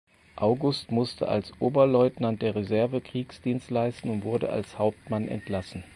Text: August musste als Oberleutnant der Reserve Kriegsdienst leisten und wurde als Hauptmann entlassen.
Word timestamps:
August 0.37 0.89
musste 0.91 1.27
als 1.27 1.51
Oberleutnant 1.59 2.41
der 2.41 2.55
Reserve 2.55 3.01
Kriegsdienst 3.01 3.69
leisten 3.69 4.09
und 4.09 4.23
wurde 4.25 4.49
als 4.49 4.79
Hauptmann 4.79 5.27
entlassen. 5.27 5.83